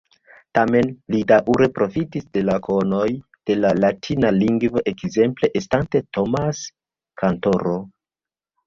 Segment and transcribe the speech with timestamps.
[0.57, 3.05] Tamen li daŭre profitis de la konoj
[3.51, 7.81] de la latina lingvo ekzemple estante Thomas-kantoro.